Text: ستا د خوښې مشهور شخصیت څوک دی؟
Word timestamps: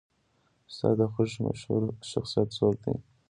ستا 0.75 0.89
د 0.99 1.01
خوښې 1.13 1.39
مشهور 1.45 1.81
شخصیت 2.11 2.49
څوک 2.57 2.75
دی؟ 2.83 2.95